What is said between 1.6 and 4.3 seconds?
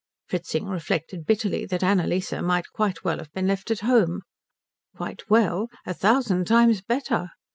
that Annalise might quite well have been left at home.